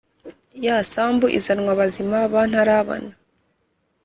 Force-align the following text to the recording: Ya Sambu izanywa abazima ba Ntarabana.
Ya 0.65 0.75
Sambu 0.91 1.25
izanywa 1.39 1.69
abazima 1.75 2.17
ba 2.31 2.41
Ntarabana. 2.49 3.11